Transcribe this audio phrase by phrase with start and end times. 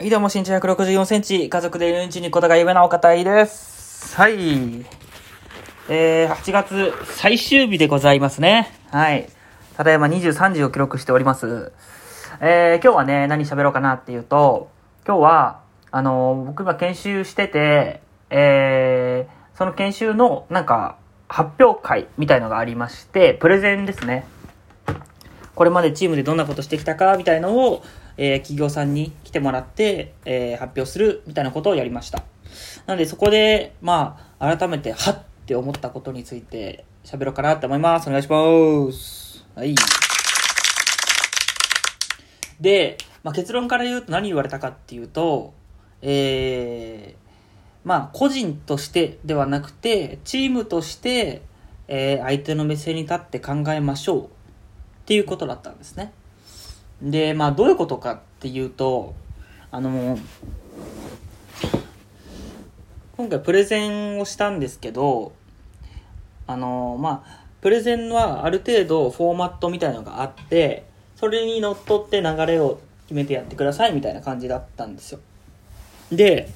[0.00, 4.14] はい、どうも、身長164センチ、家族でいるうちにことが夢なお方いです。
[4.14, 4.86] はい。
[5.88, 8.72] えー、8月最終日でございますね。
[8.92, 9.28] はい。
[9.76, 11.72] ただいま23時を記録しております。
[12.40, 14.70] えー、今日はね、何喋ろうかなっていうと、
[15.04, 20.96] 今日は、あのー僕今研修してて、えー、その研修の、なんか、
[21.26, 24.28] 発表会みたいのがありまして、プレゼンですね。
[25.56, 27.82] これまでチームでどんなことしてきたかみたいのを、
[28.18, 32.24] えー企業さんに来てもらって、えー発表するみたいなことをやりました。
[32.86, 38.08] なのでそこで、まあ、改めて、はっって思ったことについて喋ろうかなって思います。
[38.08, 39.46] お願いします。
[39.54, 39.74] はい。
[42.60, 45.54] で、まあ、結論から言うと何言われたかっていうと、
[46.02, 51.40] えー、まあ、個人としてではなくて、チームとして、
[51.86, 54.28] えー相手の目線に立って考えましょうっ
[55.06, 56.12] ていうことだったんですね。
[57.02, 59.14] で、まあ、どういうことかっていうと、
[59.70, 60.18] あの、
[63.16, 65.32] 今回プレゼンをしたんですけど、
[66.46, 70.84] あの、まあ、プレゼンはある程度フォーマットみたいのがあって、
[71.16, 75.20] それにのっとって流れを決めてやってくださいみたいな感じだったんですよ。
[76.10, 76.48] で、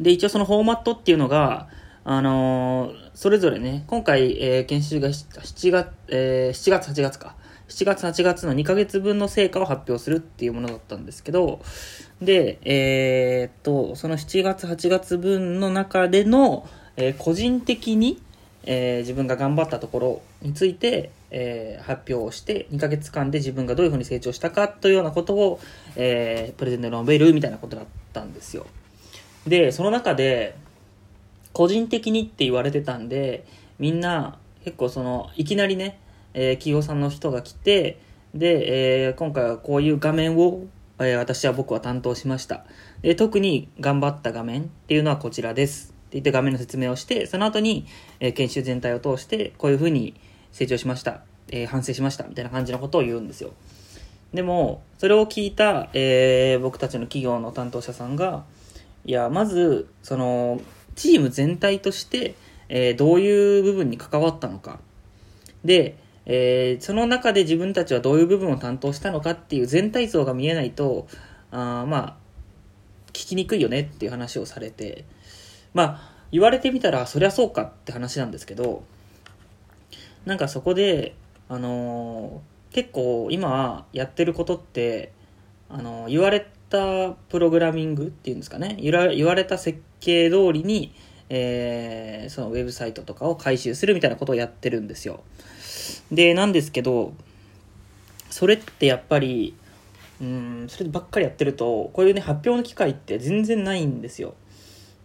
[0.00, 1.68] で、一応そのフォーマットっていうのが、
[2.04, 7.34] あのーそれぞれね、今回、えー研修が7月、えー7月、8月か。
[7.68, 11.60] 7月、8月の2ヶ月分の成果を発表するっていうものだったんですけど、
[12.22, 18.22] で、えーっと、その7月、8月分の中での、えー個人的に、
[18.64, 25.60] えー自分が頑張ったところについて、えー発表して、2ヶ月間で自分がどういうふうに成長したかというようなことを、
[25.96, 28.66] えープレゼンで述べるみたいなことだったんですよ。
[29.44, 30.54] で、その中で、
[31.52, 33.44] 個人的にって言われてたんで、
[33.80, 35.98] みんな結構その、いきなりね、
[36.36, 37.98] えー企業さんの人が来て、
[38.34, 40.66] で、えー今回はこういう画面を、
[41.00, 42.66] えー私は僕は担当しました。
[43.00, 45.88] で、特に頑張った画面っていうのはこちらです。
[45.88, 47.86] って言って画面の説明をして、その後に、
[48.20, 50.14] えー研修全体を通して、こういうふうに
[50.52, 51.22] 成長しました。
[51.48, 52.24] えー反省しました。
[52.28, 53.52] みたいな感じのことを言うんですよ。
[54.34, 58.44] でも、それを聞いた、えー僕たちの企業の担当者さんが、
[59.06, 60.60] いや、まず、その、
[60.96, 62.34] チーム全体として、
[62.68, 64.80] えーどういう部分に関わったのか。
[65.64, 71.06] で、えーその中で自分たちはどういう部分を担当したのかっていう全体像が見えないと、
[71.52, 72.16] あまあ、
[73.12, 75.04] 聞きにくいよねっていう話をされて、
[75.72, 78.82] まあ、言われてみたら、そりゃそうかって話なんですけど、
[80.24, 81.14] なんかそこで、
[81.48, 85.12] あのー結構今やってることって、
[85.70, 90.92] あのー言われたプログラミングっていうんですかね、言わ言われた設計通りに、
[91.28, 95.22] えーそのウェブサイトとかを回収するみたいなことをやってるんですよ。
[96.10, 97.14] で、なんですけど、
[98.30, 99.54] それってやっぱり、
[100.20, 104.34] うん、そればっかりやってると、こういうね、発表の機会って全然ないんですよ。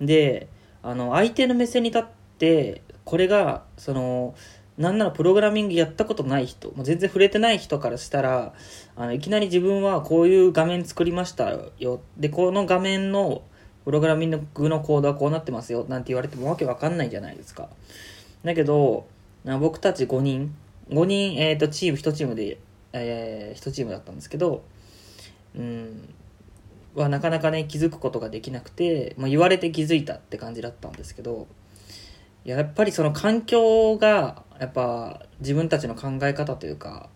[0.00, 0.48] で、
[0.82, 2.04] あの、相手の目線に立っ
[2.38, 4.34] て、これが、その、
[4.76, 8.54] なんならプログラミングやったことない人、もう全然触れてない人からしたら、
[8.96, 12.00] あの、いきなり自分はこういう画面作りましたよ。
[12.16, 13.42] で、この画面の
[13.84, 15.84] プログラミングのコードはこうなってますよ。
[15.88, 17.68] なんて言われてもわけわかんないじゃないですか。
[18.44, 19.06] だけど、
[19.44, 20.54] 僕たち5人、
[20.90, 22.58] 5人、えっ、と、チーム、1チームで、
[22.92, 24.64] えー、1チームだったんですけど、
[25.56, 26.14] うん、
[26.94, 31.46] はなかなかね、気づくことができなくて、まあ、言われて気づいたって感じだったんですけど、
[32.44, 37.10] やっぱりその環境が、やっぱ自分たちの考え方というか、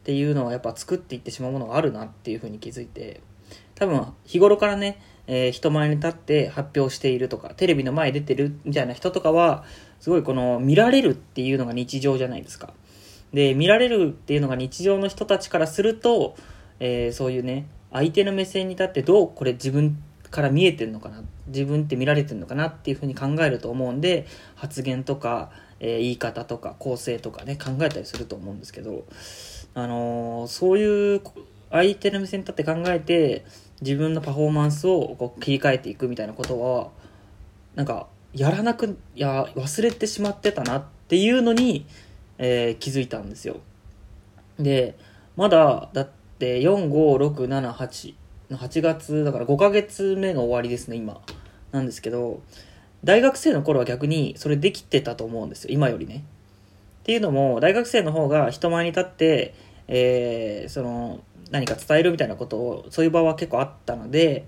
[0.00, 3.20] っていうのはやっぱ作っていってしまうものがあるなっていうふうに気づいて、
[3.74, 9.64] 多分日頃からね、えー人前に立って発表しているとか、テレビの前に出てるみたいな人とかは、
[9.98, 12.72] すごいこの見られるっていうのが日常じゃないですか。
[13.32, 16.36] で、見られるっていうのが日常の人たちからすると、
[16.80, 25.50] えーそういうね、相手の目線に立ってどうこれ自分から見えてるのかな、自分って見られてるのかなっていうふうに考えると思うんで、発言とか、
[25.80, 29.04] えー言い方とか構成とかね、考えたりすると思うんですけど、
[29.74, 31.22] あのーそういう
[31.70, 33.44] 相手の目線に立って考えて、
[33.82, 36.90] 自分のパフォーマンスをこう切り替えていくみたいなことは、
[37.74, 41.86] なんか、やらなく、いや、忘れてしまってたなっていうのに、
[42.38, 43.60] えー気づいたんですよ。
[44.58, 44.96] で、
[45.36, 48.14] まだ、だって、4、5、6、7、8
[48.50, 51.20] の8月、だから5ヶ月目の終わりですね、今。
[51.72, 52.40] なんですけど、
[53.04, 56.24] 大学生の頃は逆にそれできてたと思うんですよ、今よりね。
[57.00, 59.54] っていうのも、大学生の方が人前に立って、
[59.88, 64.46] えーその、何か伝えるみたいなことを、そういう場は結構あったので、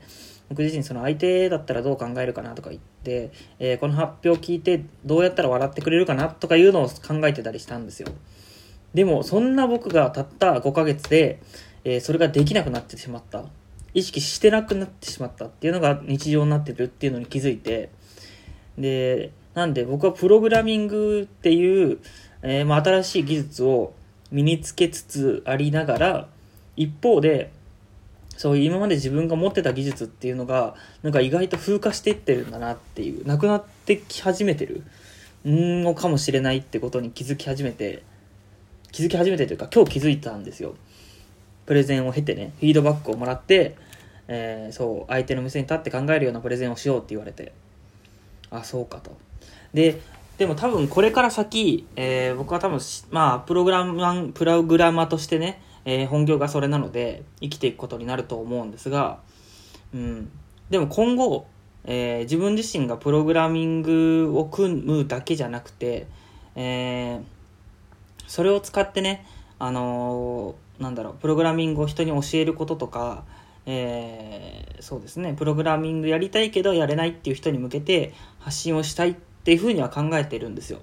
[0.48, 8.08] 僕自身その相手だったらどう考えるかなとか言って、えーこの発表を聞いてどうやったら笑ってくれるかなとかいうのを考えてたりしたんですよ。
[8.94, 11.40] でも、そんな僕がたった5ヶ月で、
[11.84, 13.44] えーそれができなくなってしまった。
[13.94, 17.90] 意識してなくなってしまったっていうのが日常になってるっていうのに気づいて
[18.76, 21.98] でなんで僕はプログラミングっていう、
[22.42, 23.92] えー、まあ、新しい技術を
[24.30, 26.28] 身につけつつありながら
[26.76, 27.50] 一方で
[28.38, 34.84] そういう今まで自分が持ってた技術っていうのがなんか意外と風化していってるんだなっていうなくなってき始めてる
[35.44, 38.04] のかもしれないってことに気づき始めて
[38.92, 40.76] 気づき始めてというか今日気づいたんですよ。
[41.66, 43.76] プレゼンを経てねフィードバックをもらって、
[44.28, 47.52] えー、そう相手の目線に立って考えるようなプレゼンをしようって言われて
[48.50, 49.18] あそうかと。
[49.74, 50.00] で
[50.38, 52.78] でも多分これから先、えー、僕は多分
[53.10, 59.20] まあプログラマプログラマーとしてね、えー、本業がそれなので生きていくことになると思うんですが
[59.94, 60.30] うん
[60.70, 61.46] でも今後
[61.90, 66.06] えー、自分自身がプログラミングを組むだけじゃなくて、
[66.54, 67.22] えー、
[68.26, 69.24] それを使ってね、
[69.58, 73.24] あのー、なんだろう、プログラミングを人に教えることとか、
[73.64, 80.80] えー、そうですね、プログラミングやりたいけどやれないっていう人に向けて発信をしたいっていうふうには考えてるんですよ。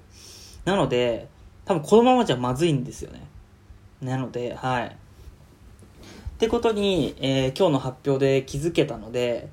[0.64, 1.28] なので、
[1.66, 3.22] 多分このままじゃまずいんですよね。
[4.00, 4.86] なので、はい。
[4.86, 9.48] ってことに、えー、今日の発表で気づけたので、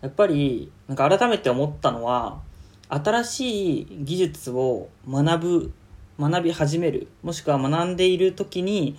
[0.00, 2.40] やっぱりなんか改めて思ったのは
[2.88, 5.72] 新しい技術を学ぶ
[6.18, 8.96] 学び始めるもしくは学んでいる時に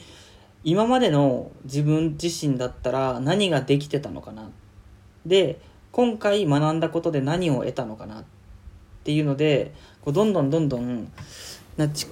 [0.63, 4.49] 今までの自分自身だったら何ができてたのかな
[5.25, 5.59] で
[5.91, 8.23] 今回学んだことで何を得たのかなっ
[9.03, 11.11] ていうのでこうどんどんどんどん
[11.77, 12.07] なち、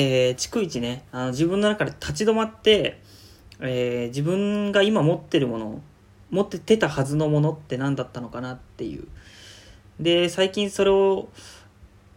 [0.00, 3.00] えー、逐一ねあの自分の中で立ち止まって、
[3.60, 5.82] えー、自分が今持ってるもの
[6.30, 9.08] 持っててたはずのものって何だったのかなっていう。
[9.98, 11.28] で、最近それを、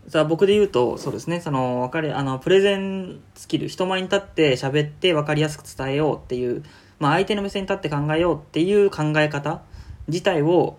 [0.08, 6.64] さ僕で言うと、そうですね、その、わかり、あの、プレゼンスキル、人前に立って喋って分かりやすく伝えようっていう、
[7.00, 9.62] まあ相手の目線に立って考えようっていう考え方
[10.08, 10.78] 自体を、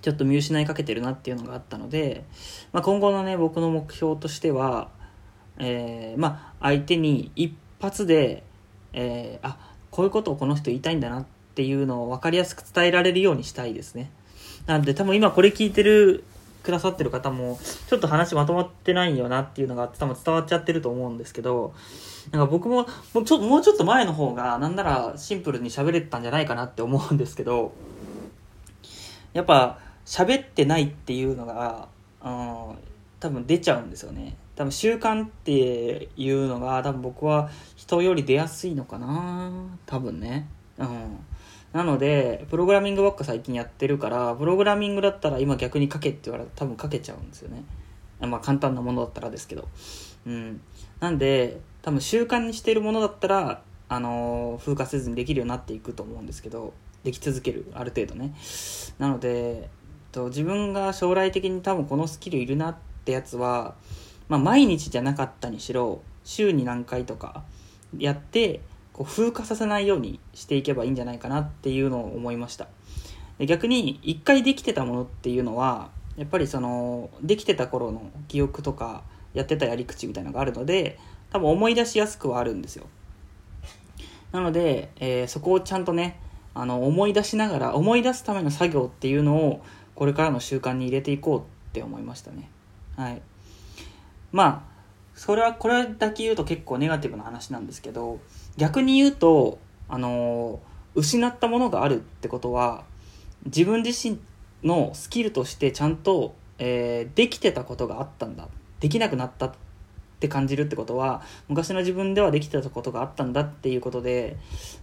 [0.00, 2.24] ちょっと見失いかけてるなっていうのがあったので、
[2.72, 4.90] まあ今後のね、僕の目標としては、
[5.58, 8.42] えー、まあ相手に一発で、
[8.92, 9.58] えー、あ、
[9.90, 11.24] こういうことをこの人言いたいんだなっ
[11.54, 14.10] ていうのを分かりやすく伝えられるようにしたいですね。
[14.66, 16.24] なんで多分今これ聞いてる、
[16.62, 17.58] くださってる方も、
[17.88, 21.72] ちょっと話まとまってないよなっていうのが多分伝わっちゃってると思うんですけど、
[22.30, 27.72] なんか僕ももうちょもうちょっと前の方が、なんならシンプルに喋れてたんじゃないかなって思うんですけど、
[29.32, 31.88] やっぱ喋ってないっていうのが、
[32.22, 32.78] うん、
[33.20, 34.36] 多分出ちゃうんですよね。
[34.58, 39.52] 多分習慣っていうのが多分僕は人より出やすいのかな
[39.86, 40.48] 多分ね。
[40.78, 41.24] うん。
[41.72, 47.62] なので、プログラミングばっか最近やってるから、プログラミングだったら今逆に書けって言われたら多分書けちゃうんですよね。
[48.20, 49.68] まあ簡単なものだったらですけど。
[50.26, 50.60] うん。
[50.98, 56.74] なんで、多分習慣にしているものだったら、あのー、風化せずにできるようになっていくと思うんですけど、
[57.04, 58.34] でき続ける、ある程度ね。
[58.98, 59.70] なので、
[60.10, 63.76] と自分が将来的に多分このスキルいるなってやつは、
[64.28, 67.44] まあ毎日じゃなかったにしろ、週に何回とか
[67.96, 68.60] やって、
[68.92, 72.68] こう風化させないようにしていけばいいんじゃないかなっていうのを思いました。
[73.46, 80.98] 逆に一回できてたものっていうのはやっぱりそのできてた頃の記憶とかやってたやり口みたいなのがあるので
[81.30, 82.86] 多分思い出しやすくはあるんですよ。
[84.32, 86.18] なので、えー、そこをちゃんとね
[86.54, 89.64] あの思い出しながら思い出すための作業っていうのを
[89.94, 92.50] これからの習慣に入れていこうって思いましたね。
[92.96, 93.22] はい。
[94.32, 94.78] まあ
[95.14, 98.20] それはこれだけ言うと結構ネガティブな話なんですけど
[98.56, 99.58] 逆に言うと、
[99.88, 100.60] あの
[100.94, 102.84] 失ったものがあるってことは、
[103.46, 104.18] 自分自身
[104.64, 108.48] のスキルとしてちゃんと、えー、できてたことがあったんだ。
[108.80, 109.52] できなくなったっ
[110.18, 114.36] て感じるってことは、昔の自分ではできてたことがあったんだっていうことで、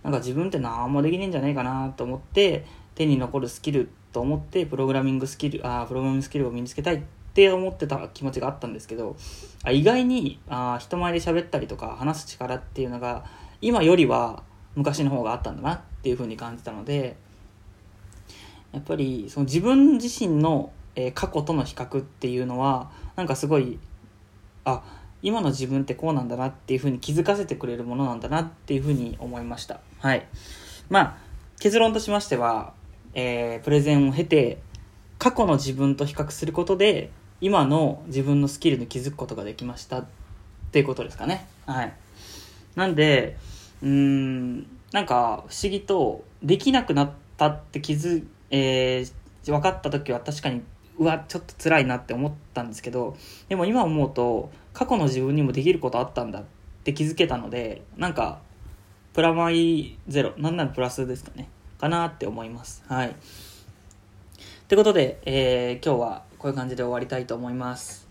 [0.03, 7.01] なんか自分って何もできねえんじゃないかなと思って、手に残るスキルと思って、プログラミングスキル、あプログラミングスキルを身につけたいっ
[7.35, 9.17] って思ってた気持ちがあったんですけど、
[9.65, 13.25] あ意外にあ人前で喋ったりとか話す力っていうのが、
[13.59, 14.41] 今よりは
[14.75, 17.17] 昔の方があったんだなっていうふうに感じたので
[18.71, 23.79] やっぱりその自分自身の、え過去との比較っていうのはなんかすごい
[24.63, 24.81] あ
[25.21, 29.81] 今の自分ってこうなんだなっていうふうに気づかせてくれるものなんだなっていうふうに思いました。
[29.99, 30.25] はい。
[30.87, 31.17] まあ
[31.59, 32.73] 結論としましては、
[33.13, 34.61] えー、プレゼンを経て
[35.17, 37.11] 過去の自分と比較することで
[37.41, 40.05] 今の自分のスキルに気づくことができましたっ
[40.71, 41.93] ていうことですかねはい
[42.75, 43.37] なんで
[43.81, 44.59] うん
[44.91, 50.61] なんか不思議とできなくなったって気づ、えー、分かった時は確かに
[50.97, 53.17] うわちょっと辛いなって思ったんですけど
[53.49, 56.43] でも今思うと過去の自分にもできることあったんだっ
[56.83, 58.39] て気づけたのでなんか
[59.13, 62.83] プラマイゼロなんならプラスですかねかなって思います。
[62.87, 63.09] はい。
[63.09, 63.13] っ
[64.67, 68.07] てことで、えー今日はこういう感じで終わりたいと思います。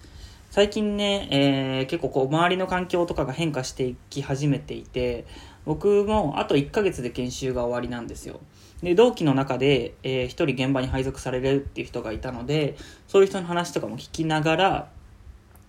[0.50, 5.24] 最近ね、えー結構こう周りの環境とかが変化していき始めていて、
[5.64, 8.40] 僕もあと1ヶ月で研修が終わりなんですよ。
[8.82, 12.76] で、同期の中で、えー一人現場に配属されるっていう人がいたので、
[13.06, 14.90] そういう人の話とかも聞きながら、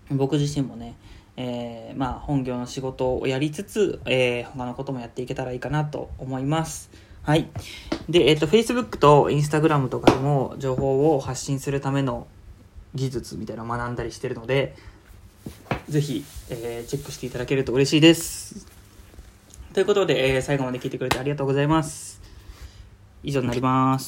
[0.09, 0.95] 僕自身もね、
[1.37, 6.89] えーまあ本業の仕事をやりつつ、えー他のこともやっていけたらいいかなと思います。
[7.21, 7.47] はい。
[8.09, 12.25] で、えっ、と、Facebook と Instagram とかでも情報を発信するための
[12.95, 14.75] 技術みたいなのを学んだりしてるので、
[15.87, 18.65] ぜひ、えーチェックしていただけると嬉しいです。
[19.73, 22.21] ということで、えー最後まで聞いてくれてありがとうございます。
[23.23, 24.03] 以上になります。